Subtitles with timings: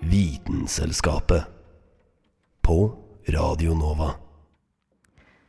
[0.00, 1.42] Vitenselskapet.
[2.60, 2.92] På
[3.28, 4.14] Radio Nova.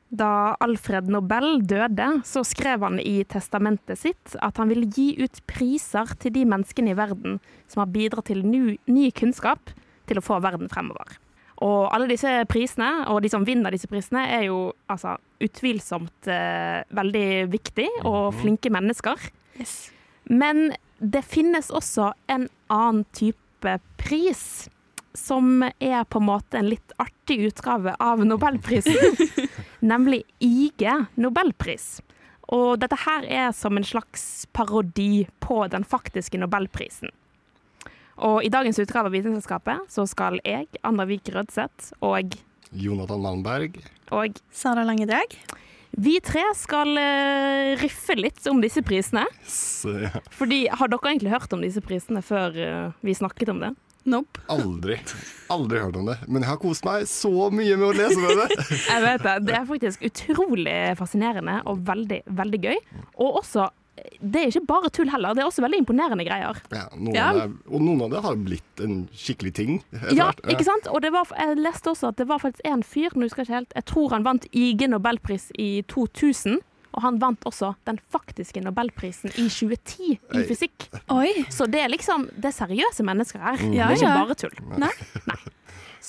[0.10, 5.40] Da Alfred Nobel døde, så skrev han i testamentet sitt at han ville gi ut
[5.48, 7.38] priser til de menneskene i verden
[7.72, 9.72] som har bidratt til ny, ny kunnskap
[10.12, 11.14] til å få verden fremover.
[11.64, 16.84] Og alle disse prisene, og de som vinner disse prisene, er jo altså utvilsomt eh,
[17.00, 19.32] veldig viktig og flinke mennesker.
[20.30, 24.70] Men det finnes også en annen type pris,
[25.18, 29.18] som er på en måte en litt artig utgave av Nobelprisen.
[29.92, 30.86] nemlig IG
[31.20, 32.00] Nobelpris.
[32.50, 37.12] Og dette her er som en slags parodi på den faktiske Nobelprisen.
[38.20, 42.36] Og i dagens utgave av Vitenselskapet så skal jeg, Anna Vik Rødseth, og,
[42.70, 43.80] Jonathan Malmberg.
[44.12, 45.38] og Sara Langedrag.
[45.92, 49.26] Vi tre skal eh, riffe litt om disse prisene.
[50.38, 53.74] Fordi, har dere egentlig hørt om disse prisene før eh, vi snakket om det?
[54.10, 54.42] Nope.
[54.48, 54.96] Aldri.
[55.52, 56.16] Aldri hørt om det.
[56.28, 58.48] Men jeg har kost meg så mye med å lese med det.
[58.94, 59.36] Jeg vet det.
[59.50, 62.80] Det er faktisk utrolig fascinerende og veldig, veldig gøy.
[63.20, 63.68] Og også,
[64.20, 66.62] det er ikke bare tull heller, det er også veldig imponerende greier.
[66.74, 67.28] Ja, noen Ja.
[67.30, 69.84] Av det, og noen av det har blitt en skikkelig ting.
[70.12, 70.42] Ja, hvert.
[70.52, 70.90] ikke sant?
[70.92, 73.50] Og det var, jeg leste også at det var faktisk en fyr, nå husker jeg
[73.50, 76.60] ikke helt, jeg tror han vant IG Nobelpris i 2000.
[76.98, 80.88] Og han vant også den faktiske Nobelprisen i 2010 i fysikk.
[81.14, 81.46] Oi.
[81.54, 83.62] Så det er liksom, det er seriøse mennesker her.
[83.62, 83.76] Mm.
[83.78, 84.24] Ja, det er ikke ja.
[84.24, 84.56] bare tull.
[84.82, 85.38] Nei.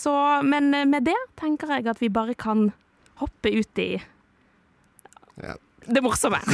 [0.01, 0.13] Så,
[0.47, 2.71] men med det tenker jeg at vi bare kan
[3.21, 3.91] hoppe ut i
[5.41, 5.55] Ja.
[5.87, 6.41] Det morsomme.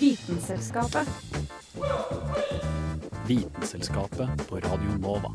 [0.00, 1.08] Vitenselskapet.
[3.26, 5.32] Vitenselskapet på Radio Nova.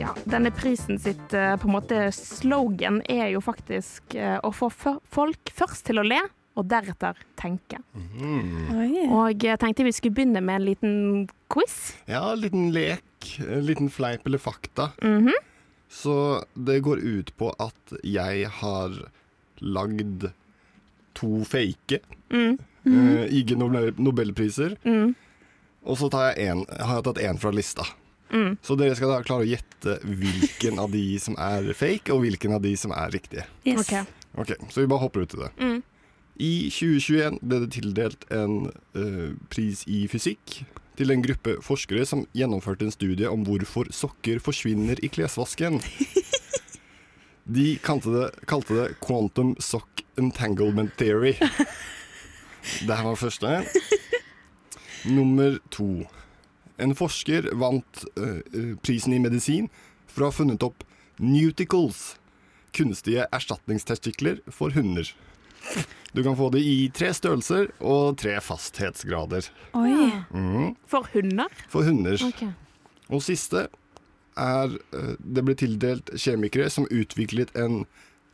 [0.00, 4.70] Ja, denne prisen sitt eh, på en måte slogan er jo faktisk eh, å få
[4.72, 6.20] f- folk først til å le,
[6.58, 7.78] og deretter tenke.
[7.94, 9.12] Mm.
[9.12, 10.94] Og jeg tenkte vi skulle begynne med en liten
[11.52, 11.76] quiz.
[12.08, 13.04] ja, en liten lek.
[13.44, 14.90] En liten fleip eller fakta.
[15.04, 15.36] Mhm.
[15.90, 16.14] Så
[16.54, 18.94] det går ut på at jeg har
[19.60, 20.28] lagd
[21.18, 21.98] to fake
[22.30, 22.58] Mm.
[22.86, 24.76] eh, IG Nobelpriser.
[24.86, 25.14] Mm.
[25.82, 27.82] Og så tar jeg en, har jeg tatt én fra lista.
[28.30, 28.54] Mm.
[28.62, 32.54] Så dere skal da klare å gjette hvilken av de som er fake, og hvilken
[32.54, 33.44] av de som er riktige.
[33.66, 33.82] Yes.
[33.90, 34.06] Ok.
[34.38, 35.50] Ok, Så vi bare hopper ut i det.
[35.58, 35.82] Mm.
[36.40, 40.60] I 2021 ble det tildelt en uh, pris i fysikk
[41.00, 45.80] til en gruppe forskere som gjennomførte en studie om hvorfor sokker forsvinner i klesvasken.
[47.50, 51.32] De kalte det, kalte det Quantum Sock Entanglement Theory.
[52.84, 53.64] Det her var første.
[55.16, 56.04] Nummer to.
[56.78, 59.66] En forsker vant eh, prisen i medisin
[60.06, 60.84] for å ha funnet opp
[61.18, 62.20] Nuticles,
[62.76, 65.10] kunstige erstatningstestikler for hunder.
[66.12, 69.46] Du kan få det i tre størrelser og tre fasthetsgrader.
[69.78, 70.10] Oi.
[70.34, 70.72] Mm.
[70.90, 71.60] For hunder?
[71.70, 72.18] For hunder.
[72.30, 72.50] Okay.
[73.10, 73.68] Og siste
[74.40, 77.84] er eh, Det ble tildelt kjemikere som utviklet en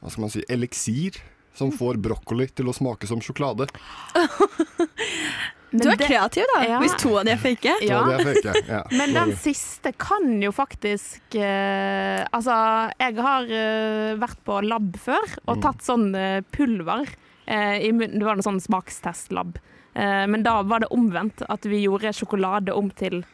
[0.01, 1.17] hva skal man si, eliksir
[1.57, 3.67] som får brokkoli til å smake som sjokolade.
[5.71, 6.60] Men Du er det- kreativ, da.
[6.65, 6.78] Ja.
[6.81, 7.72] Hvis to av de er fake.
[7.82, 8.03] Ja.
[8.06, 8.54] det er fake.
[8.69, 8.82] Ja.
[8.99, 12.56] Men den siste kan jo faktisk uh, Altså,
[13.03, 17.06] jeg har uh, vært på lab før og tatt sånn eh, pulver
[17.47, 18.19] eh, i munnen.
[18.19, 19.59] Det var en sånn smakstestlab.
[19.97, 23.25] Eh, men da var det omvendt, at vi gjorde sjokolade om til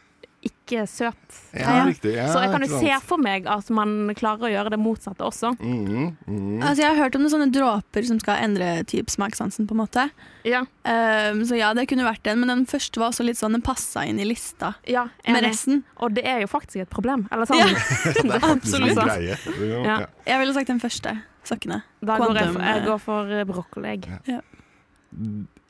[0.47, 1.37] ikke søt.
[1.55, 2.13] Ja, riktig.
[2.15, 5.25] Ja, Så jeg kan jo se for meg at man klarer å gjøre det motsatte
[5.25, 5.53] også.
[5.59, 6.61] Mm, mhm.
[6.61, 9.67] Altså, jeg har hørt om noen sånne dråper som skal endre typ smakssansen.
[9.67, 10.09] på en måte
[10.43, 13.53] Ja, Um, Så ja, det kunne vært den, men den første var også litt sånn
[13.55, 15.85] Den passa inn i lista ja med resten.
[16.03, 17.27] Og det er jo faktisk et problem.
[17.31, 17.61] Eller sånn.
[17.63, 17.67] Ja.
[18.23, 18.99] Det er faktisk en Absolutt.
[18.99, 19.37] greie.
[19.47, 19.63] Ja.
[19.63, 19.83] Ja.
[19.87, 20.07] Ja.
[20.27, 21.15] Jeg ville sagt den første.
[21.47, 21.83] Sokkene.
[22.03, 23.95] Da går jeg, for, jeg går for eh, brokkoli.
[24.27, 24.43] jeg.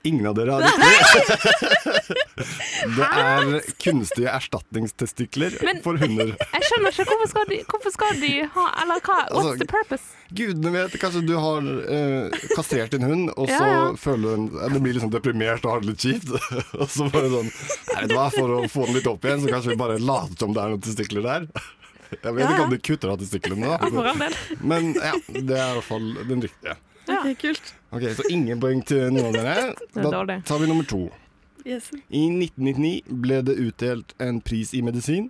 [0.03, 1.23] Ingen av dere har riktig.
[2.97, 6.33] Det er kunstige erstatningstestikler Men- for hunder.
[6.35, 9.15] Jeg skjønner ikke hvorfor skal de, hvorfor skal de ha Eller hva?
[9.29, 10.03] What's Altså, the purpose?
[10.35, 13.87] Gudene vet, kanskje du har eh, kastrert din hund, og så Ja, ja.
[14.03, 16.35] føler du en, den blir liksom deprimert og har det litt kjipt.
[16.81, 17.51] og så bare sånn
[17.93, 20.35] Nei, det var for å få den litt opp igjen, så kanskje vi bare later
[20.43, 21.47] som det er noen testikler der.
[22.13, 24.27] Jeg vet ikke om de kutter av testiklene, da.
[24.61, 26.75] Men ja, det er i hvert fall den riktige.
[27.07, 27.19] Ja.
[27.19, 27.73] Ok, kult.
[27.93, 29.57] Ok, Så ingen poeng til noen av dere.
[29.99, 31.07] Er Da tar vi nummer to.
[31.63, 31.89] Yes.
[32.11, 35.29] I 1999 ble det utdelt en pris i medisin.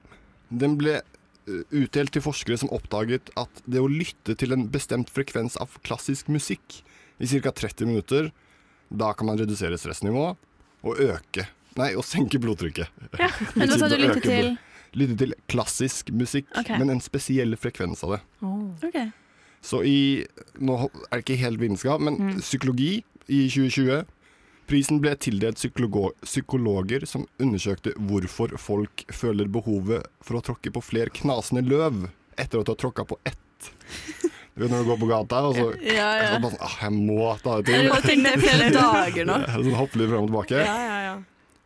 [0.49, 5.11] Den ble eh, utdelt til forskere som oppdaget at det å lytte til en bestemt
[5.13, 6.81] frekvens av klassisk musikk
[7.21, 7.53] i ca.
[7.53, 8.31] 30 minutter,
[8.89, 10.39] da kan man redusere stressnivået
[10.83, 12.89] og øke Nei, og senke blodtrykket.
[13.57, 14.51] Men hva sa du lytte til?
[14.93, 16.77] Lytte til klassisk musikk, okay.
[16.77, 18.19] men en spesiell frekvens av det.
[18.85, 18.99] Ok.
[19.63, 20.25] Så i
[20.59, 20.75] Nå
[21.09, 22.39] er det ikke helt vitenskap, men Mm.
[22.41, 24.03] psykologi i 2020
[24.67, 30.81] Prisen ble tildelt psykologo- psykologer som undersøkte hvorfor folk føler behovet for å tråkke på
[30.81, 32.05] flere knasende løv
[32.37, 33.37] etter du har tråkka på ett.
[34.55, 36.39] Du vet når du går på gata, og så, Ja, så ja.
[36.39, 37.91] bare sånn ah, Jeg må ta det Jeg til.
[37.91, 39.37] har tenkt det i flere dager nå.
[39.67, 40.63] Sånn hoppe litt frem og tilbake.
[40.63, 41.15] Ja, ja, ja.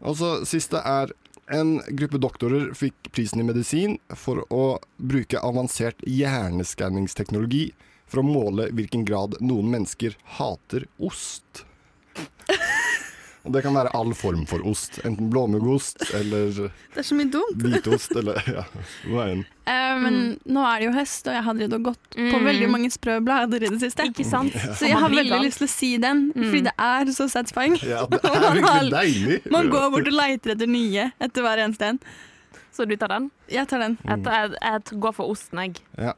[0.01, 1.13] Og så siste er
[1.53, 7.71] en gruppe doktorer fikk prisen i medisin for å bruke avansert hjerneskanningsteknologi
[8.07, 11.65] for å måle hvilken grad noen mennesker hater ost.
[13.47, 14.97] Og det kan være all form for ost.
[15.07, 17.61] Enten blåmuggost eller Det er så mye dumt.
[17.63, 18.65] hvitost eller ja,
[19.07, 19.45] veien.
[19.63, 22.43] Eh, men nå er det jo høst, og jeg har drevet og gått på Mm.
[22.49, 24.03] veldig mange sprø blader i det siste.
[24.11, 24.51] Ikke sant?
[24.75, 27.79] Så jeg har veldig lyst til å si den, fordi det er så satisfying.
[27.87, 29.39] Ja, det er har- virkelig deilig.
[29.51, 31.99] Man går bort og leiter etter nye etter hver eneste en.
[32.75, 33.31] Så du tar den?
[33.47, 33.95] Jeg tar den.
[34.03, 35.79] Jeg, jeg, jeg går for osten, jeg.
[35.97, 36.13] Ja.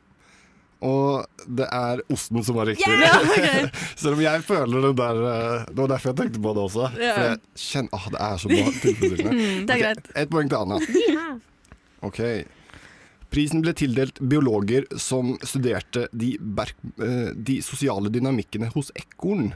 [0.86, 2.88] Og det er osten som var riktig.
[2.88, 3.66] Yeah, okay.
[4.00, 6.86] Selv om jeg føler det der eh, Det var derfor jeg tenkte på det også.
[6.96, 7.18] Yeah.
[7.18, 9.50] For jeg kjenner Åh, det er så bra tilfredsstillende.
[9.68, 10.10] Det er greit.
[10.24, 10.80] Ett poeng til Anna.
[12.08, 12.22] Ok.
[13.30, 19.52] Prisen ble tildelt biologer som studerte de, eh, de sosiale dynamikkene hos ekorn.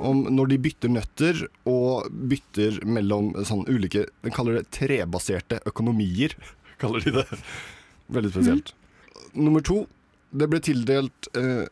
[0.00, 6.38] Om når de bytter nøtter og bytter mellom sånn ulike Den kaller det trebaserte økonomier.
[6.80, 7.40] Kaller de det.
[8.08, 8.72] Veldig spesielt.
[9.34, 9.82] Nummer to.
[10.30, 11.64] Det ble tildelt eh,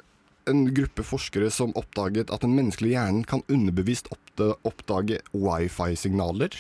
[0.49, 6.57] en gruppe forskere som oppdaget at den menneskelige hjernen kan underbevisst oppdage wifi-signaler.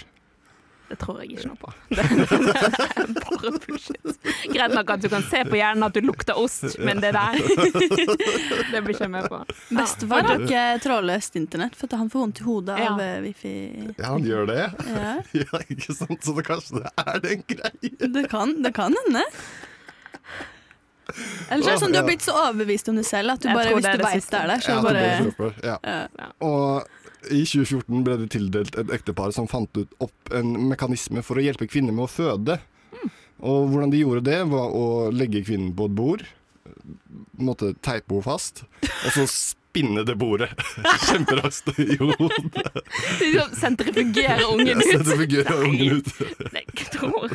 [0.88, 1.70] Det tror jeg ikke noe på.
[1.92, 4.14] Det, er bare bullshit.
[4.48, 7.36] Greit nok at du kan se på hjernen at du lukter ost, men det der
[8.72, 9.42] Det blir ikke jeg med på.
[10.08, 12.94] var det ikke trådløst internett, for at han får vondt i hodet Ja.
[12.94, 13.54] av eh, wifi.
[13.98, 14.62] Ja, han gjør det.
[14.88, 16.24] Ja, Ja, ikke sant?
[16.24, 18.12] Så det, kanskje det er det en greie.
[18.16, 19.26] det kan, det kan hende.
[21.48, 23.48] Eller så er det sånn du har blitt så overbevist om det selv at du
[23.48, 25.76] bare, hvis du veit det er der, så Ja, bare det ja.
[25.82, 26.30] ja.
[26.44, 31.40] Og i 2014 ble det tildelt et ektepar som fant ut opp en mekanisme for
[31.40, 32.58] å hjelpe kvinner med å føde.
[33.38, 34.84] Og hvordan de gjorde det, var å
[35.14, 36.24] legge kvinnen på et bord,
[37.38, 40.50] måtte teipe henne fast, og så spinne det bordet
[41.08, 42.82] kjemperaskt i hodet.
[43.20, 44.86] Liksom Sentrifugere ungen ut.
[44.86, 46.12] Ja, sentrifugere ungen ut.
[46.56, 46.64] Nei,
[46.94, 47.28] tror.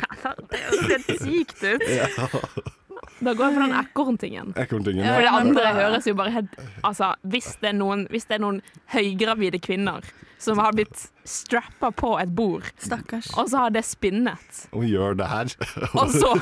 [0.50, 2.74] Det høres helt sykt ut.
[3.20, 4.52] Da går jeg for den ekorntingen.
[4.58, 5.04] Ekorntingen.
[5.06, 5.14] Ja.
[5.14, 8.42] For det andre høres jo bare helt Altså, hvis det er noen, hvis det er
[8.44, 8.60] noen
[8.94, 10.04] høygravide kvinner
[10.44, 13.30] som har blitt strappa på et bord, Stakkars.
[13.38, 15.54] og så har det spinnet, Og gjør det her.
[16.00, 16.34] og så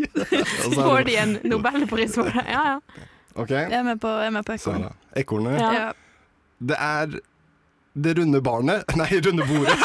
[0.76, 2.44] får de en nobelpris for det.
[2.50, 3.06] Ja, ja.
[3.34, 3.70] Okay.
[3.70, 4.86] Jeg er med på, jeg med på ekorn.
[5.16, 5.60] Ekornet.
[5.60, 5.72] Ja.
[5.72, 5.90] Ja.
[6.60, 7.20] Det er
[7.94, 9.78] det runde barnet Nei, runde bordet.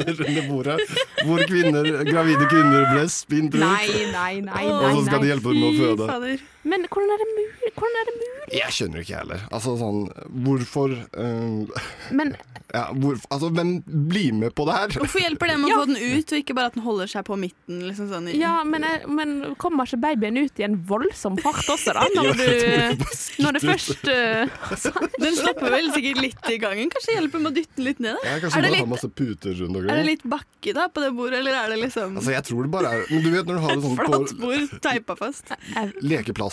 [0.00, 0.78] Det runde bordet
[1.24, 3.64] hvor kvinner, gravide kvinner ble spint rundt.
[3.64, 4.66] Nei, nei, nei.
[4.72, 6.36] Og så skal de hjelpe dem med å Fy føde.
[6.64, 7.70] Men hvordan er det mulig?
[7.76, 8.32] Hvordan er det mulig?
[8.58, 9.42] Jeg skjønner ikke jeg heller.
[9.56, 10.02] Altså sånn
[10.44, 11.80] Hvorfor uh,
[12.16, 12.34] Men
[12.74, 14.94] Ja, hvor, altså hvem blir med på det her?
[14.96, 15.76] Hvorfor hjelper det med Ja.
[15.76, 17.82] å få den ut, og ikke bare at den holder seg på midten?
[17.86, 18.82] Liksom sånn Ja, men,
[19.14, 22.06] men kommer ikke babyen ut i en voldsom fart også, da?
[22.16, 24.56] Når, Ja, du, det når det først uh,
[25.24, 26.90] Den stopper vel sikkert litt i gangen.
[26.90, 28.18] Kanskje hjelper med å dytte den litt ned?
[28.24, 28.34] da?
[28.42, 31.12] kanskje Er det bare litt- masse puter rundt Er det litt bakke da på det
[31.14, 33.60] bordet, eller er det liksom Altså Jeg tror det bare er Men du vet når
[33.60, 35.54] du har det sånn flatt på bord teipa fast?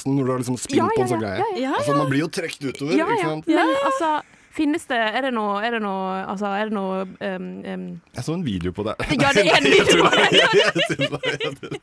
[0.02, 1.38] Lekeplassen, når du har liksom spinn Ja, på ja, en sånn ja, greie.
[1.56, 3.30] ja, Ja, Altså Man blir jo trukket utover, Ja, ikke ja.
[3.30, 3.48] sant?
[3.48, 7.64] Men altså, finnes det Er det noe, er det noe Altså, er det noe um,
[7.64, 8.96] um, Jeg så en video på det.
[9.22, 10.28] Ja, det er en video på det!
[10.42, 11.80] Jeg tror det.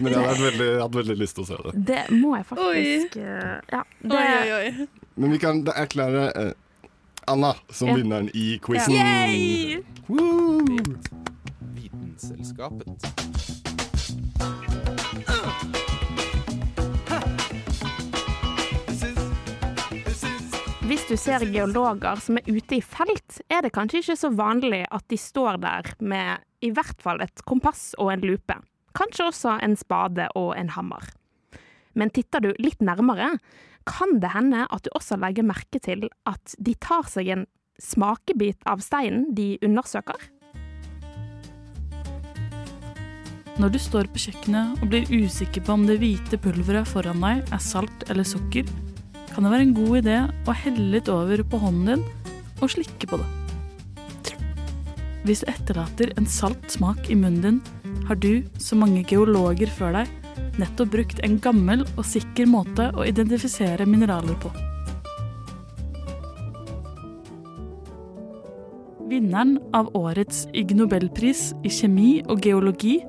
[0.00, 1.72] Men jeg hadde vært veldig, jeg hadde veldig lyst til å se det.
[1.90, 3.22] Det må jeg faktisk oi.
[3.70, 3.82] Ja.
[4.00, 4.86] Det, Oi, oi, oi.
[5.20, 6.52] Men vi kan erklære uh,
[7.28, 7.94] Anna som Ja.
[8.00, 8.96] vinneren i quizen.
[11.76, 12.88] Vitenselskapet.
[15.28, 15.89] Woo!
[20.90, 24.80] Hvis du ser geologer som er ute i felt, er det kanskje ikke så vanlig
[24.90, 28.56] at de står der med i hvert fall et kompass og en lupe.
[28.98, 31.06] Kanskje også en spade og en hammer.
[31.94, 33.36] Men titter du litt nærmere,
[33.86, 37.46] kan det hende at du også legger merke til at de tar seg en
[37.78, 40.18] smakebit av steinen de undersøker.
[43.62, 47.46] Når du står på kjøkkenet og blir usikker på om det hvite pulveret foran deg
[47.46, 48.66] er salt eller sukker,
[49.30, 50.16] kan det være en god idé
[50.48, 52.06] å helle litt over på hånden din
[52.60, 53.28] og slikke på det.
[55.24, 57.60] Hvis det etterlater en salt smak i munnen din,
[58.08, 60.10] har du, som mange geologer før deg,
[60.60, 64.50] nettopp brukt en gammel og sikker måte å identifisere mineraler på.
[69.10, 73.00] Vinneren av årets Ig Nobelpris i kjemi og geologi,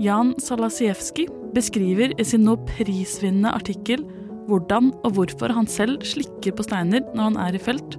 [0.00, 4.04] Jan Salasiewski, beskriver i sin nå prisvinnende artikkel
[4.50, 7.96] hvordan og hvorfor han selv slikker på steiner når han er i felt,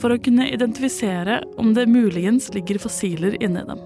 [0.00, 3.82] for å kunne identifisere om det muligens ligger fossiler inni dem.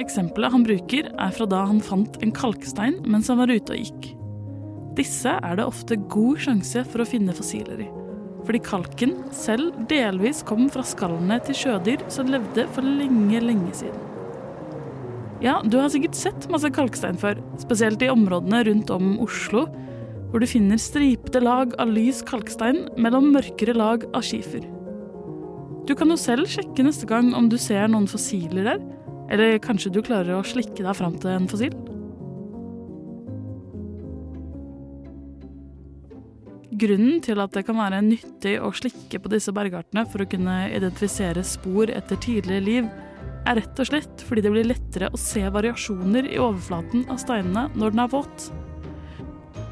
[0.00, 3.82] Eksempelet han bruker, er fra da han fant en kalkstein mens han var ute og
[3.82, 4.12] gikk.
[4.98, 7.88] Disse er det ofte god sjanse for å finne fossiler i,
[8.46, 14.06] fordi kalken selv delvis kom fra skallene til sjødyr som levde for lenge, lenge siden.
[15.40, 19.64] Ja, du har sikkert sett masse kalkstein før, spesielt i områdene rundt om Oslo,
[20.30, 24.62] hvor du finner stripete lag av lys kalkstein mellom mørkere lag av skifer.
[25.88, 28.82] Du kan jo selv sjekke neste gang om du ser noen fossiler der,
[29.30, 31.74] eller kanskje du klarer å slikke deg fram til en fossil?
[36.80, 40.62] Grunnen til at det kan være nyttig å slikke på disse bergartene for å kunne
[40.70, 42.90] identifisere spor etter tidligere liv,
[43.48, 47.68] er rett og slett fordi det blir lettere å se variasjoner i overflaten av steinene
[47.74, 48.50] når den er våt.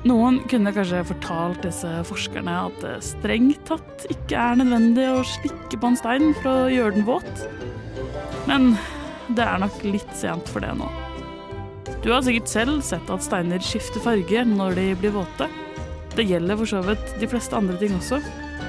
[0.06, 5.80] Noen kunne kanskje fortalt disse forskerne at det strengt tatt ikke er nødvendig å slikke
[5.80, 7.42] på en stein for å gjøre den våt.
[8.46, 8.76] Men
[9.34, 10.86] det er nok litt sent for det nå.
[12.04, 15.50] Du har sikkert selv sett at steiner skifter farge når de blir våte.
[16.14, 18.22] Det gjelder for så vidt de fleste andre ting også.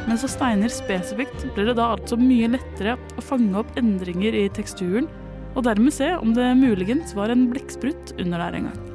[0.09, 4.47] Men for steiner spesifikt blir det da altså mye lettere å fange opp endringer i
[4.53, 5.05] teksturen,
[5.53, 8.88] og dermed se om det muligens var en blekksprut under der en gang.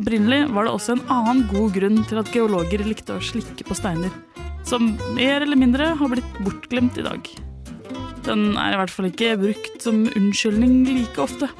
[0.00, 3.74] Opprinnelig var det også en annen god grunn til at geologer likte å slikke på
[3.76, 4.12] steiner,
[4.64, 7.26] som mer eller mindre har blitt bortglemt i dag.
[8.24, 11.50] Den er i hvert fall ikke brukt som unnskyldning like ofte.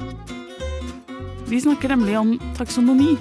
[1.51, 3.13] Vi snakker nemlig om taksonomi,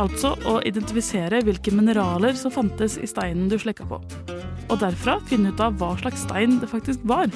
[0.00, 4.00] altså å identifisere hvilke mineraler som fantes i steinen du slekka på,
[4.68, 7.32] og derfra finne ut av hva slags stein det faktisk var.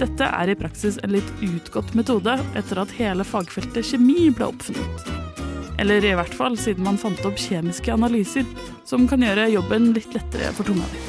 [0.00, 5.09] Dette er i praksis en litt utgått metode etter at hele fagfeltet kjemi ble oppfunnet.
[5.80, 8.44] Eller i hvert fall siden man fant opp kjemiske analyser,
[8.84, 11.00] som kan gjøre jobben litt lettere for tunga di.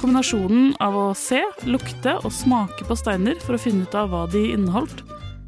[0.00, 4.24] Kombinasjonen av å se, lukte og smake på steiner for å finne ut av hva
[4.32, 5.04] de inneholdt,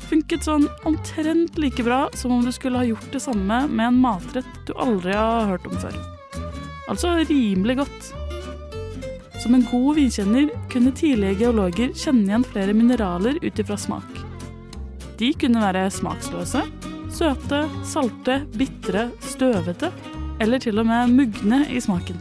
[0.06, 3.98] funket sånn omtrent like bra som om du skulle ha gjort det samme med en
[4.04, 5.96] matrett du aldri har hørt om før.
[6.86, 8.10] Altså rimelig godt.
[9.42, 14.20] Som en god vinkjenner kunne tidlige geologer kjenne igjen flere mineraler ut ifra smak.
[15.20, 16.62] De kunne være smaksløse,
[17.16, 19.88] søte, salte, bitre, støvete
[20.42, 22.18] eller til og med mugne i smaken.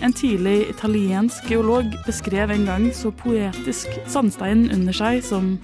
[0.00, 5.56] En tidlig italiensk geolog beskrev en gang så poetisk sandsteinen under seg som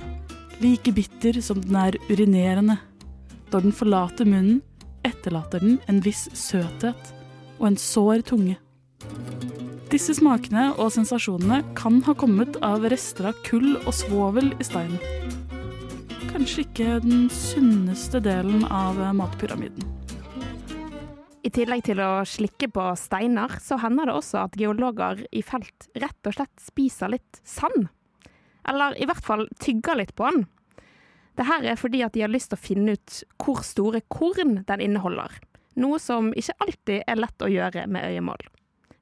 [0.61, 2.77] like bitter som den er urinerende.
[3.53, 4.61] Når den forlater munnen,
[5.07, 7.15] etterlater den en viss søthet
[7.61, 8.59] og en sår tunge.
[9.93, 14.99] Disse smakene og sensasjonene kan ha kommet av rester av kull og svovel i steinen.
[16.35, 19.85] Kanskje ikke den sunneste delen av matpyramiden.
[21.47, 25.87] I tillegg til å slikke på steiner, så hender det også at geologer i felt
[25.95, 27.87] rett og slett spiser litt sand.
[28.67, 30.43] Eller i hvert fall tygger litt på den.
[31.39, 34.65] Det her er fordi at de har lyst til å finne ut hvor store korn
[34.67, 35.39] den inneholder.
[35.79, 38.43] Noe som ikke alltid er lett å gjøre med øyemål.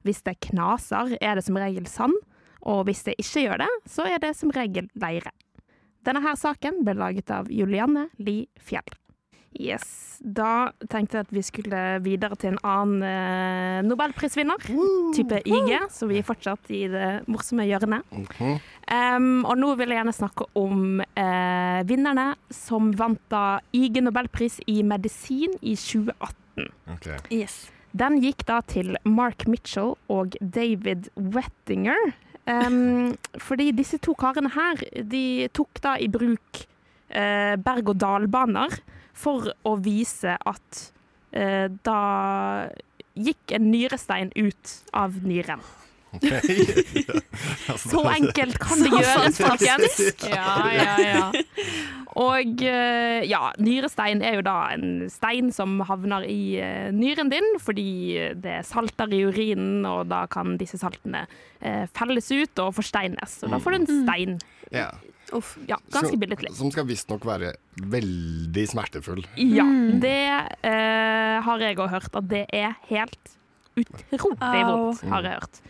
[0.05, 2.13] Hvis det knaser, er det som regel sand,
[2.61, 5.33] og hvis det ikke gjør det, så er det som regel leire.
[6.03, 8.91] Denne her saken ble laget av Julianne Li Fjell.
[9.53, 10.17] Yes.
[10.23, 14.65] Da tenkte jeg at vi skulle videre til en annen eh, nobelprisvinner,
[15.13, 18.07] type IG, så vi er fortsatt i det morsomme hjørnet.
[18.87, 24.61] Um, og nå vil jeg gjerne snakke om eh, vinnerne som vant da IG nobelpris
[24.71, 26.71] i medisin i 2018.
[26.95, 27.09] Ok.
[27.33, 27.65] Yes.
[27.93, 32.13] Den gikk da til Mark Mitchell og David Wettinger.
[32.43, 36.65] Um, fordi disse to karene her, de tok da i bruk
[37.07, 38.75] eh, berg-og-dal-baner
[39.15, 40.81] for å vise at
[41.31, 42.01] eh, da
[43.13, 45.63] gikk en nyrestein ut av nyren.
[47.83, 49.99] Så enkelt kan det gjøres, folkens.
[50.29, 51.27] Ja, ja, ja.
[52.21, 57.47] Og eh, ja, nyrestein er jo da en stein som havner i eh, nyren din
[57.61, 57.87] fordi
[58.37, 61.25] det er salter i urinen, og da kan disse saltene
[61.61, 63.39] eh, felles ut og forsteines.
[63.43, 64.37] Og da får du en stein.
[64.73, 64.91] ja.
[65.33, 65.55] Uff.
[65.65, 66.51] Ja, ganske billedlig.
[66.53, 67.53] Som skal visstnok være
[67.89, 69.23] veldig smertefull.
[69.39, 69.65] Ja,
[70.03, 70.19] det
[70.61, 73.31] eh, har jeg òg hørt, at det er helt
[73.79, 75.63] utrolig vondt, har jeg hørt.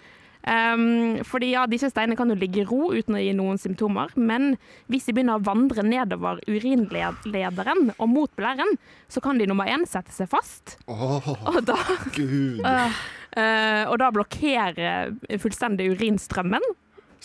[0.43, 4.11] Um, fordi ja, disse steinene kan jo ligge i ro uten å gi noen symptomer,
[4.19, 4.57] men
[4.91, 8.75] hvis de begynner å vandre nedover urinlederen og mot blæren,
[9.07, 11.77] så kan de nummer én sette seg fast, Oh, og da,
[12.15, 12.59] gud.
[13.39, 16.65] eh, og da blokkere fullstendig urinstrømmen.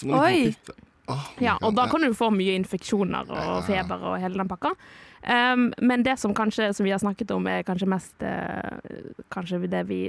[0.07, 0.53] Oi.
[1.09, 4.75] Oh Ja, og da kan du få mye infeksjoner og feber og hele den pakka.
[5.23, 8.79] Um, men det som kanskje som vi har snakket om er kanskje mest uh,
[9.35, 10.01] Kanskje det vi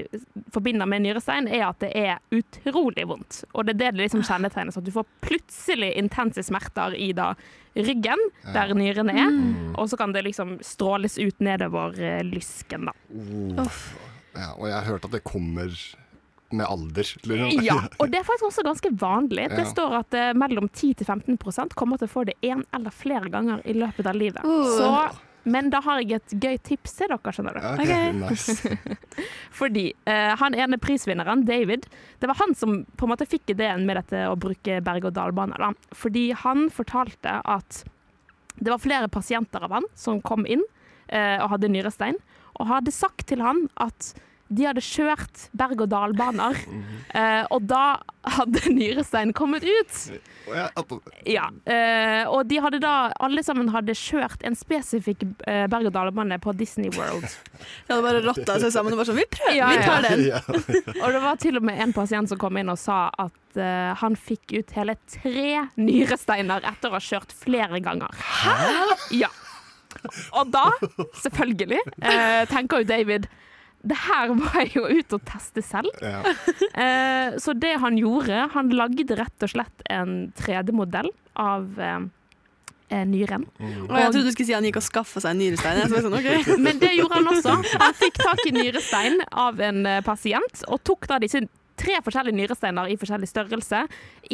[0.54, 3.44] forbinder med nyrestein, er at det er utrolig vondt.
[3.54, 4.78] Og det er det det liksom kjennetegnes.
[4.80, 7.34] At du får plutselig intense smerter i da
[7.75, 8.22] ryggen,
[8.54, 9.34] der nyrene er.
[9.80, 12.96] Og så kan det liksom stråles ut nedover eh, lysken, da.
[13.10, 13.82] Uh,
[14.38, 15.74] Ja, og jeg har hørt at det kommer
[16.51, 17.08] med alder.
[17.24, 17.63] Liksom.
[17.65, 19.50] Ja, og det er faktisk også ganske vanlig.
[19.51, 19.70] Det Ja.
[19.72, 23.74] står at eh, mellom 10-15% kommer til å få det én eller flere ganger i
[23.77, 24.41] løpet av livet.
[24.44, 24.89] Så,
[25.50, 27.60] men da har jeg et gøy tips til dere, skjønner du.
[27.60, 28.29] Okay, ok, Ok.
[28.29, 28.98] nice.
[29.60, 31.86] Fordi eh, han ene prisvinneren, David,
[32.20, 35.58] det var han som på en måte fikk ideen med dette å bruke berg-og-dal-bane.
[35.60, 35.72] da.
[35.96, 37.84] Fordi han fortalte at
[38.60, 40.63] det var flere pasienter av han som kom inn
[41.08, 42.18] eh, og hadde nyrestein,
[42.60, 44.13] og hadde sagt til han at
[44.50, 46.58] de hadde kjørt berg-og-dal-baner,
[47.20, 48.00] eh, og da
[48.36, 50.00] hadde nyrestein kommet ut.
[51.29, 56.53] Ja, eh, og de hadde da, alle sammen hadde kjørt en spesifikk eh, berg-og-dal-bane på
[56.58, 57.27] Disney World.
[57.86, 60.24] De hadde bare rotta seg sammen og bare sånn Vi prøver, Ja, vi tar den.
[60.29, 60.39] ja.
[61.03, 63.91] Og det var til og med en pasient som kom inn og sa at eh,
[64.01, 68.13] han fikk ut hele tre nyresteiner etter å ha kjørt flere ganger.
[68.41, 68.58] Hæ?
[69.22, 69.29] Ja.
[70.38, 70.65] Og da,
[71.24, 73.25] selvfølgelig, eh, tenker jo David
[73.82, 75.92] det her var jeg jo ute og teste selv.
[76.04, 76.24] Ja.
[76.80, 81.10] Eh, så det han gjorde, han lagde rett og slett en 3D-modell
[81.40, 82.02] av eh,
[83.06, 83.46] nyren.
[83.60, 83.88] nyren.
[83.88, 85.82] Og jeg trodde du skulle si han gikk og skaffa seg en nyrestein.
[85.82, 86.58] Jeg sånn, okay.
[86.62, 87.58] Men det gjorde han også.
[87.84, 91.44] Han fikk tak i nyrestein av en eh, pasient, og tok da disse
[91.80, 93.84] tre forskjellige nyresteiner i forskjellig størrelse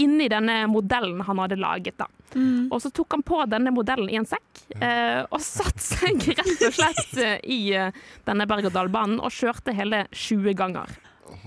[0.01, 1.97] inni denne modellen han hadde laget.
[1.99, 2.10] da.
[2.73, 6.65] Og så tok han på denne modellen i en sekk, eh, og satte seg rett
[6.67, 7.95] og slett eh, i eh,
[8.27, 10.91] denne berg-og-dal-banen og kjørte hele 20 ganger.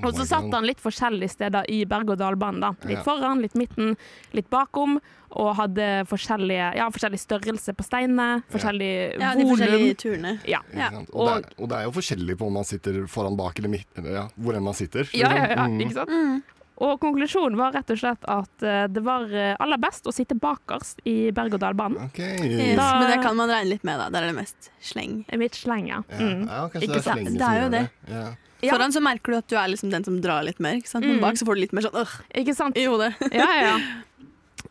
[0.04, 2.60] Og så satt han litt forskjellige steder i berg-og-dal-banen.
[2.60, 2.72] da.
[2.88, 3.96] Litt foran, litt midten,
[4.32, 4.98] litt bakom.
[5.38, 10.38] Og hadde forskjellige, ja, forskjellig størrelse på steinene, forskjellig Ja, de forskjellige turene.
[10.48, 10.62] Ja.
[10.74, 10.88] Ja.
[10.90, 13.58] Og, Og, det er, og det er jo forskjellig på om man sitter foran, bak
[13.58, 15.04] eller midt, eller ja, hvor enn man sitter.
[15.12, 15.80] Ja, ja, ja, Mm.
[15.84, 16.44] ikke sant?
[16.78, 20.36] Og konklusjonen var rett og slett at eh, det var eh, aller best å sitte
[20.38, 22.04] bakerst i berg-og-dal-banen.
[22.06, 22.20] Ok.
[22.22, 24.08] Yes, men det kan man regne litt med, da.
[24.14, 25.24] Der er det mest sleng.
[25.36, 26.02] Mitt sleng, ja.
[26.08, 26.46] Ja, Mm.
[26.46, 27.90] ja, kanskje Ikke det er Det som er jo gjør det.
[28.08, 28.26] Ja.
[28.62, 28.72] Ja.
[28.74, 31.04] Foran så merker du at du er liksom den som drar litt mer, ikke sant?
[31.06, 31.22] men Mm.
[31.22, 32.76] bak så får du litt mer sånn øh, Ikke sant?
[32.76, 33.12] i hodet.
[33.32, 33.78] Ja, ja, ja.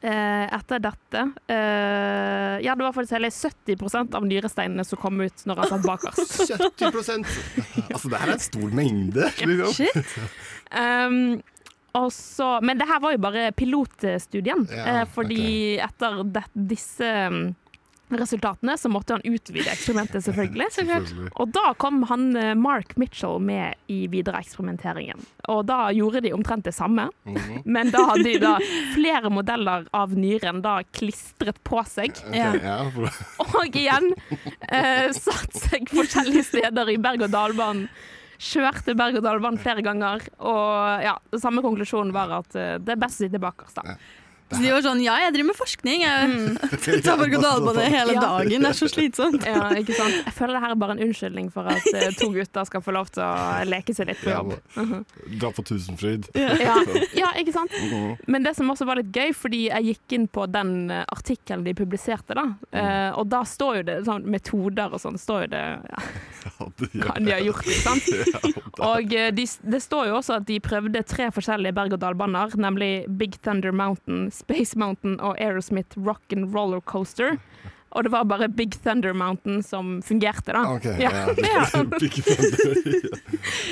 [0.04, 5.46] Eh, etter dette eh, Ja, det var faktisk hele 70% av nyresteinene som kom ut
[5.48, 6.36] når han satt bakerst.
[6.78, 7.26] 70
[7.88, 9.30] Altså, det her er en stor mengde.
[9.40, 9.74] Liksom.
[9.74, 10.12] Shit.
[10.76, 11.42] Um,
[11.98, 16.44] også, men det her var jo bare pilotstudien, Ja, eh, fordi etter det,
[16.76, 17.10] disse
[18.16, 20.68] resultatene så måtte han utvide eksperimentet, selvfølgelig.
[20.72, 21.32] Selvfølgelig.
[21.42, 25.20] Og da kom han eh, Mark Mitchell med i videre eksperimenteringen.
[25.52, 27.62] Og da gjorde de omtrent det samme, Mhm.
[27.76, 28.54] men da hadde de da
[28.96, 32.16] flere modeller av nyren da klistret på seg.
[32.30, 32.78] Okay, Ja.
[33.58, 34.14] Og igjen
[34.72, 37.90] eh, satt seg forskjellige steder i berg-og-dal-banen.
[38.38, 43.26] Kjørte berg-og-dal-banen flere ganger, og ja, samme konklusjon var at eh, det er best å
[43.26, 43.96] sitte bakerst, da.
[44.50, 46.04] Så de var sånn ja, jeg driver med forskning.
[46.06, 48.22] Jeg tar berg-og-dal-bane hele Ja.
[48.24, 49.44] dagen, det er så slitsomt.
[49.44, 50.16] Ja, ikke sant?
[50.24, 52.96] Jeg føler det her er bare en unnskyldning for at eh, to gutter skal få
[52.96, 53.34] lov til å
[53.68, 54.56] leke seg litt på ja, jobb.
[55.42, 56.30] Dra på Tusenfryd.
[56.38, 56.78] Ja,
[57.18, 57.76] ja ikke sant?
[57.76, 58.16] Mhm.
[58.32, 61.68] Men det som også var litt gøy, fordi jeg gikk inn på den eh, artikkelen
[61.68, 65.52] de publiserte, da, eh, og da står jo det sånn metoder og sånn, står jo
[65.58, 65.66] det
[66.94, 68.08] ja, de har gjort, ikke sant?
[68.88, 73.74] Og de, det står jo også at de prøvde tre forskjellige berg-og-dal-baner, nemlig Big Thunder
[73.76, 77.38] Mountain, Space Mountain og Aerosmith Rock and Roller Coaster.
[77.96, 80.66] Og det var bare Big Thunder Mountain som fungerte, da.
[80.76, 81.12] Ok, Ja.
[81.32, 81.64] ja.
[82.02, 83.22] Big Thunder.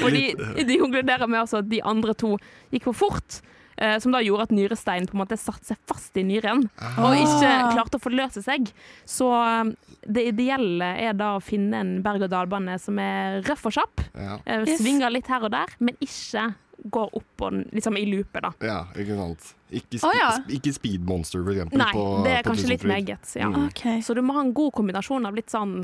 [0.01, 0.23] Fordi
[0.65, 2.38] de konkluderer med at de andre to
[2.73, 3.41] gikk for fort.
[3.78, 6.62] eh, som da gjorde at nyresteinen på en måte satte seg fast i nyren
[6.95, 8.69] og ikke klarte å forløse seg.
[9.04, 9.73] Så eh,
[10.08, 14.06] det ideelle er da å finne en berg-og-dal-bane som er røff og kjapp.
[14.15, 14.38] Ja.
[14.47, 16.54] eh, Svinger litt her og der, men ikke
[16.91, 18.54] går opp og liksom i loopet, da.
[18.63, 19.51] Ja, ikke sant.
[19.76, 20.30] Ikke, Å, oh, ja.
[20.56, 21.82] ikke Speed Monster, for eksempel.
[21.82, 23.36] Nei, på, det er på kanskje litt meget.
[23.36, 23.50] Ja.
[23.52, 23.68] Mm.
[23.68, 24.02] Okay.
[24.06, 25.82] Så du må ha en god kombinasjon av litt sånn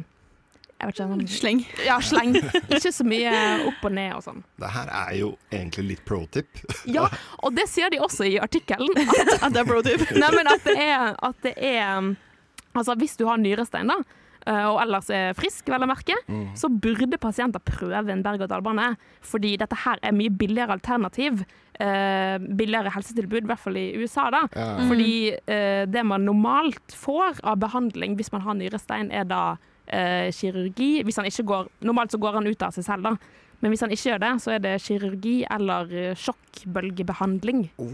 [0.81, 1.59] jeg vet ikke, sånn, Sleng.
[1.85, 2.31] Ja, sleng.
[2.73, 3.31] Ikke så mye
[3.69, 4.39] opp og ned og sånn.
[4.57, 6.49] Det her er jo egentlig litt pro tip.
[6.95, 7.03] Ja,
[7.45, 8.89] og det sier de også i artikkelen.
[9.43, 10.01] At det er pro tip.
[10.17, 12.09] Nei, men at det er, at det er
[12.71, 13.97] Altså, hvis du har nyrestein, da,
[14.47, 16.15] og ellers er frisk, vel å merke,
[16.57, 18.95] så burde pasienter prøve en berg-og-dal-bane.
[19.21, 21.43] Fordi dette her er mye billigere alternativ.
[21.81, 24.43] eh, billigere helsetilbud, i hvert fall i USA, da.
[24.55, 24.69] Ja.
[24.89, 29.43] Fordi eh, det man normalt får av behandling hvis man har nyrestein, er da
[29.87, 31.03] eh, kirurgi.
[31.07, 33.39] Hvis han ikke går, normalt så går han ut av seg selv, da.
[33.61, 37.59] Men hvis han ikke gjør det, så er det kirurgi eller eh, sjokkbølgebehandling.
[37.77, 37.91] Oh,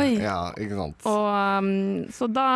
[0.00, 0.06] Oi.
[0.22, 1.04] ja, ikke sant.
[1.08, 1.26] Og,
[1.60, 1.68] um,
[2.14, 2.46] så da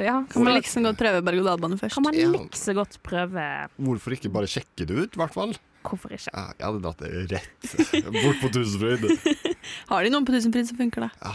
[0.00, 1.94] ja, Kan man liksom godt prøve berg-og-dal-bane først?
[1.98, 2.30] kan man Ja.
[2.32, 3.44] likså godt prøve
[3.76, 5.52] Hvorfor ikke bare sjekke det ut, i hvert fall?
[5.82, 6.30] Hvorfor ikke?
[6.30, 9.08] Jeg hadde dratt det rett bort på Tusenfryd.
[9.90, 11.32] Har de noen på Tusenfryd som funker, da?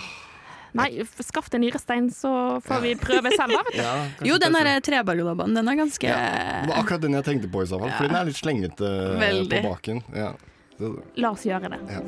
[0.77, 0.89] Nei,
[1.25, 2.31] skaff deg nyrestein, så
[2.65, 3.75] får vi prøve selv, da.
[3.77, 3.93] Ja,
[4.29, 7.63] Jo, den er derre treberg-og-dal-banen, den er ganske Det var akkurat den jeg tenkte på
[7.65, 9.61] i så fall, for den er litt slengete Veldig.
[9.63, 10.03] på baken.
[10.15, 10.31] Ja.
[10.77, 11.81] Så, La oss gjøre det.
[11.89, 12.01] ja.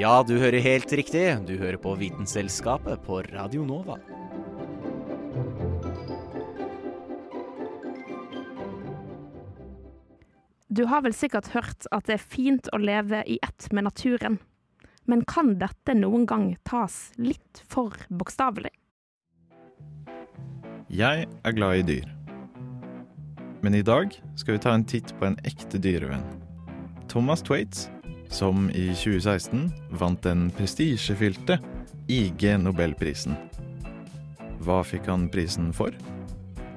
[0.00, 1.24] Ja, du hører helt riktig.
[1.48, 3.96] Du hører på Vitenselskapet på Radio Nova.
[10.70, 14.36] Du har vel sikkert hørt at det er fint å leve i ett med naturen.
[15.10, 18.70] Men kan dette noen gang tas litt for bokstavelig?
[20.86, 22.06] Jeg er glad i dyr.
[23.66, 26.22] Men i dag skal vi ta en titt på en ekte dyrevenn.
[27.10, 27.88] Thomas Twaits,
[28.30, 29.66] som i 2016
[29.98, 31.58] vant den prestisjefylte
[32.06, 33.34] IG Nobelprisen.
[34.62, 35.98] Hva fikk han prisen for?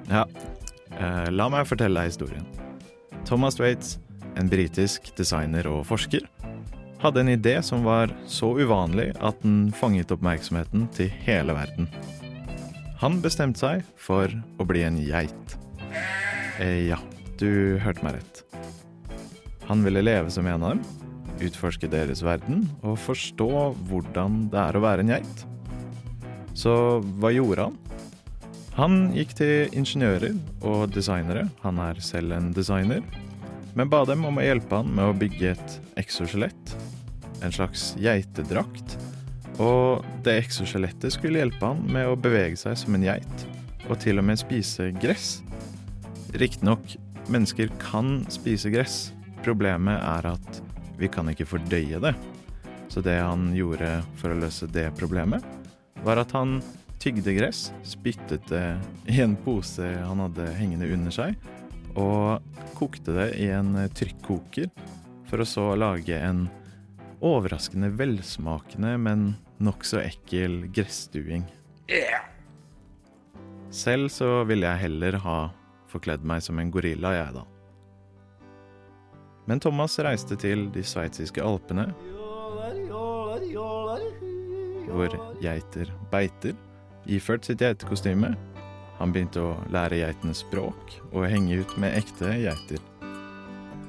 [0.10, 0.26] Ja,
[0.98, 2.63] eh, la meg fortelle deg historien.
[3.34, 3.96] Thomas Waits,
[4.38, 6.22] en britisk designer og forsker,
[7.02, 11.88] hadde en idé som var så uvanlig at den fanget oppmerksomheten til hele verden.
[13.02, 14.30] Han bestemte seg for
[14.62, 15.56] å bli en geit.
[16.62, 17.00] Eh, ja,
[17.42, 18.44] du hørte meg rett.
[19.66, 20.86] Han ville leve som en av dem,
[21.42, 23.50] utforske deres verden og forstå
[23.90, 25.46] hvordan det er å være en geit.
[26.54, 27.82] Så hva gjorde han?
[28.78, 30.38] Han gikk til ingeniører
[30.70, 33.02] og designere, han er selv en designer,
[33.74, 36.76] men ba dem om å hjelpe han med å bygge et exoskjelett,
[37.44, 38.98] en slags geitedrakt,
[39.62, 43.48] og det exoskjelettet skulle hjelpe han med å bevege seg som en geit,
[43.90, 45.42] og til og med spise gress.
[46.40, 46.96] Riktignok,
[47.30, 49.12] mennesker kan spise gress.
[49.44, 50.62] Problemet er at
[50.98, 52.14] vi kan ikke fordøye det.
[52.90, 55.44] Så det han gjorde for å løse det problemet,
[56.04, 56.60] var at han
[57.04, 58.66] tygde gress, spyttet det
[59.12, 61.36] i en pose han hadde hengende under seg,
[62.00, 62.44] og
[62.78, 64.70] kokte det i en trykkoker,
[65.30, 66.48] for å så lage en
[67.24, 71.46] overraskende velsmakende, men nokså ekkel gressstuing.
[73.74, 75.38] Selv så ville jeg heller ha
[75.90, 77.46] forkledd meg som en gorilla, jeg, da.
[79.50, 81.90] Men Thomas reiste til de sveitsiske alpene,
[84.94, 86.54] hvor geiter beiter,
[87.10, 88.36] iført sitt geitekostyme.
[89.00, 92.82] Han begynte å lære geitene språk og henge ut med ekte geiter.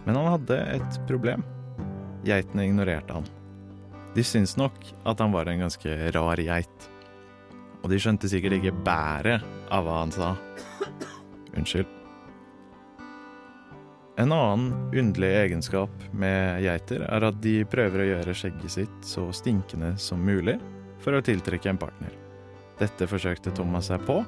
[0.04, 1.44] Men han hadde et problem.
[2.24, 3.28] Geitene ignorerte han.
[4.14, 6.88] De syntes nok at han var en ganske rar geit.
[7.82, 10.32] Og de skjønte sikkert ikke bæret av hva han sa.
[11.54, 11.90] Unnskyld.
[14.16, 19.26] En annen underlig egenskap med geiter er at de prøver å gjøre skjegget sitt så
[19.34, 20.54] stinkende som mulig
[21.02, 22.14] for å tiltrekke en partner.
[22.78, 24.20] Dette forsøkte Thomas seg på,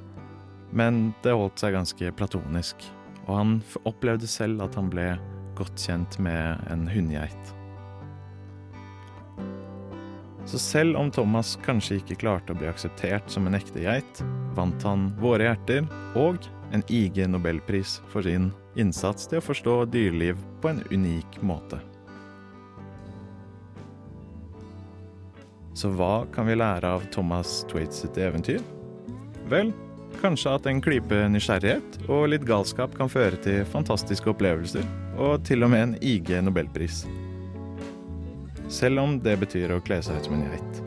[0.70, 2.86] men det holdt seg ganske platonisk,
[3.26, 3.54] og han
[3.88, 5.12] opplevde selv at han ble
[5.56, 7.52] godt kjent med en hunngeit.
[10.46, 14.20] Så selv om Thomas kanskje ikke klarte å bli akseptert som en ekte geit,
[14.54, 20.38] vant han våre hjerter og en IG Nobelpris for sin innsats til å forstå dyreliv
[20.62, 21.80] på en unik måte.
[25.76, 28.62] Så hva kan vi lære av Thomas Twaits sitt eventyr?
[29.50, 29.74] Vel,
[30.20, 34.84] kanskje at en klype nysgjerrighet og litt galskap kan føre til fantastiske opplevelser,
[35.18, 37.04] og til og med en IG Nobelpris.
[38.72, 40.80] Selv om det betyr å kle seg ut som en geit.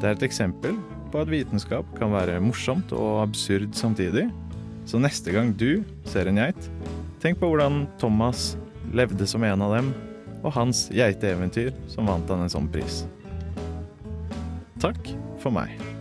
[0.00, 0.78] Det er et eksempel
[1.10, 4.28] på at vitenskap kan være morsomt og absurd samtidig.
[4.88, 6.70] Så neste gang du ser en geit,
[7.22, 8.54] tenk på hvordan Thomas
[8.96, 9.92] levde som en av dem,
[10.40, 13.04] og hans geiteeventyr som vant han en sånn pris.
[14.80, 15.99] Takk for meg.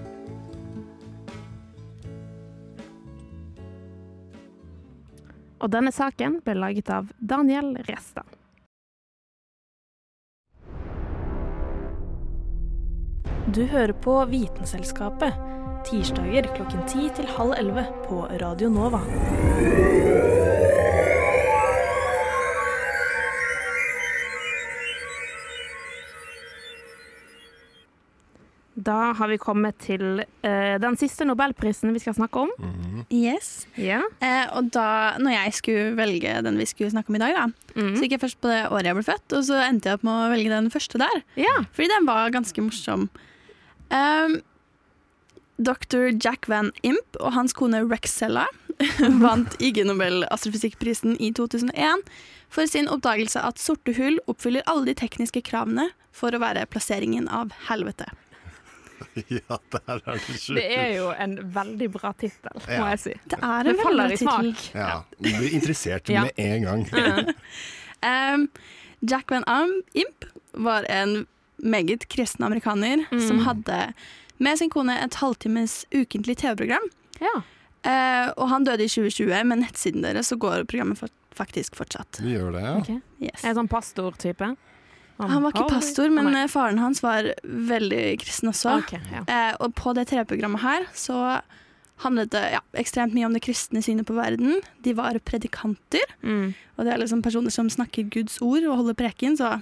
[5.59, 8.23] Og denne saken ble laget av Daniel Resta.
[13.49, 15.33] Du hører på Vitenselskapet
[15.87, 19.01] tirsdager klokken ti til halv elleve på Radio Nova.
[28.89, 32.53] Da har vi kommet til uh, den siste nobelprisen vi skal snakke om.
[33.13, 33.67] Yes.
[33.77, 34.01] Yeah.
[34.23, 34.87] Uh, og da
[35.21, 37.47] når jeg skulle velge den vi skulle snakke om i dag, da,
[37.79, 37.93] Mm.
[37.95, 40.05] så gikk jeg først på det året jeg ble født, og så endte jeg opp
[40.07, 41.21] med å velge den første der.
[41.39, 41.51] ja.
[41.77, 43.05] Fordi den var ganske morsom.
[43.93, 44.39] Um,
[45.59, 46.09] Dr.
[46.23, 48.45] Jack Van Imp og hans kone Rexella
[49.23, 52.03] vant IG Nobel astrofysikkprisen i 2001
[52.49, 57.27] for sin oppdagelse at sorte hull oppfyller alle de tekniske kravene for å være plasseringen
[57.29, 58.07] av helvete.
[59.39, 60.55] Ja, der er det sjukt.
[60.59, 62.89] Det er jo en veldig bra tittel, må Ja.
[62.93, 63.13] jeg si.
[63.29, 64.55] Det er Det en faller veldig i bra tittel.
[64.55, 64.75] smak.
[64.75, 66.21] Ja, du blir interessert Ja.
[66.27, 66.85] med en gang.
[68.03, 68.49] Um,
[69.09, 71.25] Jack Van Am- Imp var en
[71.63, 73.27] meget kristen amerikaner Mm.
[73.27, 73.93] som hadde
[74.39, 76.85] med sin kone et halvtimes ukentlig TV-program.
[77.19, 77.41] Ja.
[77.85, 80.99] Uh, og han døde i 2020, men nettsiden deres så går programmet
[81.35, 82.19] faktisk fortsatt.
[82.23, 82.73] Vi gjør det, ja.
[82.79, 82.99] Okay.
[83.21, 83.43] Yes.
[83.43, 84.55] Er det sånn pastortype?
[85.27, 88.77] Han var ikke pastor, men oh, faren hans var veldig kristen også.
[88.85, 89.23] Okay, ja.
[89.27, 91.41] Eh, og på det TV-programmet her så
[91.99, 94.61] handlet det ja, ekstremt mye om det kristne synet på verden.
[94.85, 96.53] De var predikanter, Mm.
[96.77, 99.57] og det er liksom personer som snakker Guds ord og holder preken, så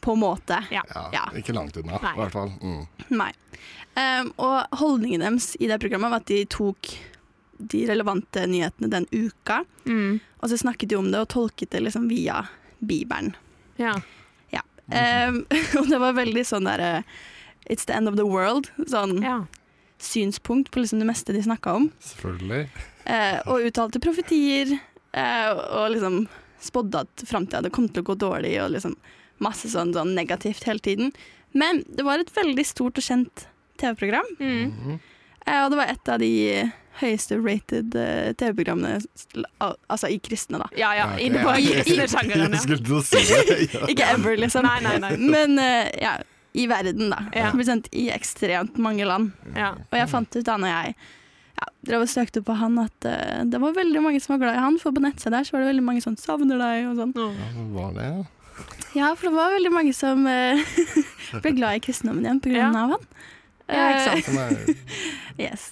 [0.00, 0.58] på en måte.
[0.72, 0.82] Ja.
[1.12, 1.24] ja.
[1.36, 2.52] Ikke langt unna, i hvert fall.
[2.60, 2.84] Mm.
[3.16, 3.32] Nei.
[3.96, 6.92] Um, og holdningen deres i det programmet var at de tok
[7.60, 10.20] de relevante nyhetene den uka, Mm.
[10.40, 12.42] og så snakket de om det og tolket det liksom via
[12.80, 13.34] Bibelen.
[13.78, 13.94] ja.
[14.90, 15.44] Um,
[15.78, 17.02] og det var veldig sånn derre
[17.70, 18.70] It's the end of the world.
[18.90, 19.44] Sånn ja.
[20.02, 21.90] synspunkt på liksom det meste de snakka om.
[22.02, 22.64] Selvfølgelig.
[23.04, 24.72] Uh, og uttalte profetier,
[25.14, 26.24] uh, og liksom
[26.60, 28.96] spådde at framtida kom til å gå dårlig, og liksom
[29.44, 31.14] masse sånn, sånn negativt hele tiden.
[31.56, 33.46] Men det var et veldig stort og kjent
[33.80, 34.98] TV-program, Mm.
[35.48, 36.32] Uh, og det var et av de
[36.98, 38.98] høyeste rated uh, TV-programmene
[39.88, 40.66] altså i kristne, da.
[40.76, 41.06] Ja, ja.
[41.14, 43.86] Ja, Inne på kristne-sjangeren, ja.
[43.88, 44.66] Ikke ever, liksom.
[44.66, 45.12] Nei, nei, nei.
[45.22, 46.16] Men uh, ja,
[46.52, 47.22] i verden, da.
[47.36, 47.52] Ja.
[47.94, 49.30] I ekstremt mange land.
[49.56, 49.72] ja.
[49.90, 50.94] Og jeg fant ut da når jeg
[51.60, 54.58] ja, drev og søkte på han, at uh, det var veldig mange som var glad
[54.58, 54.78] i han.
[54.82, 57.14] For på nettsida der så var det veldig mange sånn 'savner deg' og sånn.
[57.16, 58.08] Ja, var det?
[58.10, 58.20] ja?
[58.92, 60.24] Ja, for det var veldig mange som
[61.42, 62.82] ble glad i kristendommen igjen på grunn Ja.
[62.82, 63.06] av han.
[63.70, 63.84] Ja,
[64.18, 64.82] ikke sant?
[65.40, 65.70] Yes.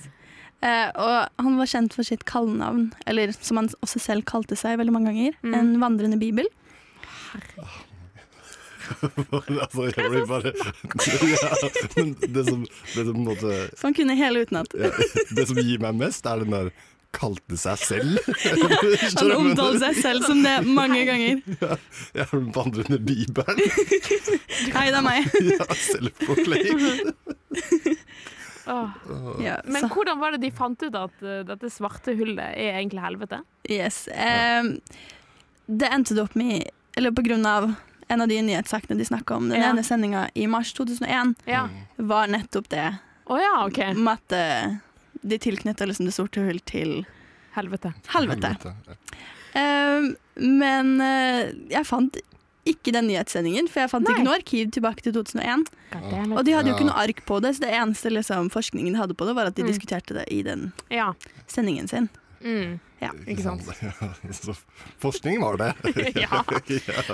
[0.62, 4.78] Eh, og han var kjent for sitt kallenavn, eller som han også selv kalte seg
[4.80, 5.54] veldig mange ganger, Mm.
[5.54, 6.46] en vandrende bibel.
[9.62, 12.62] altså, jeg blir bare ja, men det som,
[12.94, 14.72] det som på en måte Så han kunne hele utenat.
[14.78, 14.88] ja,
[15.36, 16.70] Det som gir meg mest, er den der
[17.18, 18.18] kalte seg selv.
[19.18, 21.38] Han omtalte seg selv som det mange ganger.
[21.48, 23.62] Jeg er den vandrende bibelen.
[24.74, 25.24] Hei, det er meg.
[25.48, 27.14] Ja, Selvforkledd.
[28.68, 32.78] Ja, Men så- hvordan var det de fant ut at uh, dette svarte hullet er
[32.82, 33.40] egentlig helvete?
[33.68, 34.08] Yes.
[34.12, 34.74] Um,
[35.66, 37.72] det endte det opp med Eller på grunn av
[38.08, 39.68] en av de nyhetssakene de snakka om, den Ja.
[39.70, 41.68] ene sendinga i mars 2001, Ja.
[41.98, 42.86] var nettopp det
[43.28, 43.92] Oh, ja, okay.
[43.94, 44.76] med at uh,
[45.22, 47.04] de tilknytta liksom det sorte hull til
[47.54, 47.92] Helvete.
[48.14, 48.56] helvete.
[49.58, 52.16] Ehm, men uh, jeg fant
[52.72, 54.14] ikke den nyhetssendingen, for jeg fant Nei.
[54.16, 55.66] ikke noe arkiv tilbake til 2001.
[55.92, 56.38] Goddammit.
[56.38, 59.00] Og de hadde jo ikke noe ark på det, så det eneste liksom, forskningen de
[59.00, 59.72] hadde på det, var at de Mm.
[59.72, 61.12] diskuterte det i den Ja.
[61.46, 62.08] sendingen sin.
[62.44, 62.78] Mm.
[63.02, 63.10] Ja.
[63.26, 63.62] Ikke sant?
[63.82, 64.54] Ja,
[65.02, 65.72] forskning var det.
[66.22, 66.42] Ja.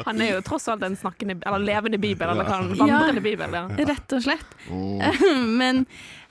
[0.05, 2.85] Han er jo tross alt en snakkende, eller levende bibel, eller hva han Ja.
[2.99, 3.53] vandrende bibel.
[3.53, 3.67] Ja.
[3.89, 4.57] Rett og slett.
[4.69, 5.57] Mm.
[5.59, 5.87] Men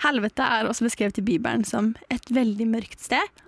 [0.05, 3.42] helvete er også beskrevet i Bibelen som et veldig mørkt sted.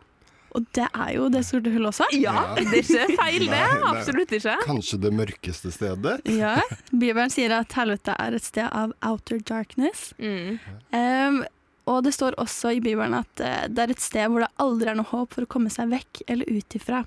[0.55, 2.07] Og det er jo det sorte hullet også.
[2.15, 3.63] ja, det er ikke feil, det.
[3.89, 4.55] Absolutt ikke.
[4.63, 6.21] Kanskje det mørkeste stedet?
[6.31, 6.55] Ja,
[6.93, 10.13] Bibelen sier at helvete er et sted av outer darkness.
[10.21, 10.57] Mm.
[10.95, 11.43] Um,
[11.91, 14.89] og det står også i Bibelen at uh, det er et sted hvor det aldri
[14.93, 17.03] er noe håp for å komme seg vekk eller ut ifra.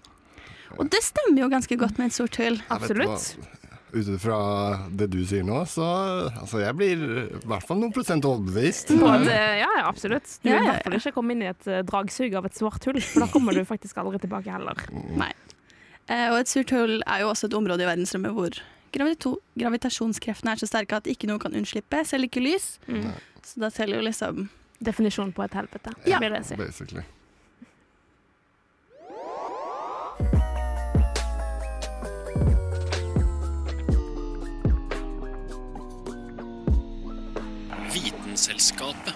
[0.76, 2.60] Og det stemmer jo ganske godt med et sort hull.
[2.74, 3.32] Absolutt.
[3.92, 4.38] Ut fra
[4.92, 5.84] det du sier nå, så
[6.28, 8.90] altså, jeg blir i hvert fall noen prosent overbevist.
[8.92, 10.28] At, ja, ja, absolutt.
[10.42, 12.84] Du vil i hvert fall ikke komme inn i et eh, dragsug av et svart
[12.90, 14.82] hull, for da kommer du faktisk aldri tilbake heller.
[15.16, 15.30] Nei.
[16.08, 18.60] Eh, og et surt hull er jo også et område i verdensrommet hvor
[19.60, 22.76] gravitasjonskreftene er så sterke at ikke noe kan unnslippe, selv ikke lys.
[22.88, 23.10] Mm.
[23.44, 24.48] Så da teller jo liksom
[24.78, 26.20] Definisjonen på et helvete, Ja.
[26.22, 26.54] vil jeg si.
[26.54, 27.02] Basically.
[38.48, 39.14] Vitenselskapet.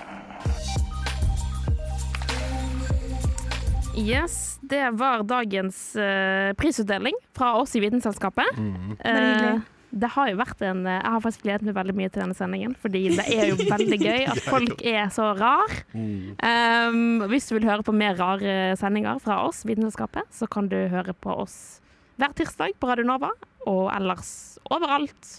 [3.97, 8.59] Yes, det var dagens eh, prisutdeling fra oss i Vitenselskapet.
[8.59, 8.90] Mm.
[9.01, 12.37] Eh, det har jo vært en Jeg har faktisk gledet meg veldig mye til denne
[12.37, 15.81] sendingen, fordi det er jo veldig gøy at folk er så rar.
[15.97, 20.77] Um, hvis du vil høre på mer rare sendinger fra oss, Vitenselskapet, så kan du
[20.92, 21.81] høre på oss
[22.21, 23.33] hver tirsdag på Radio Nova,
[23.64, 25.37] og ellers overalt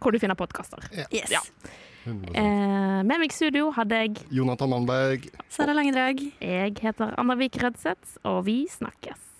[0.00, 0.88] hvor du finner podkaster.
[1.12, 1.28] Yes.
[1.32, 1.44] Ja.
[2.06, 5.28] Eh, med meg i studio hadde jeg Jonathan Mannberg.
[5.52, 6.18] Sara Langedrag.
[6.42, 9.31] Jeg heter Anna Vik Rødseth, og vi snakkes.